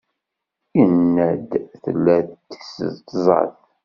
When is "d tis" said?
2.27-2.81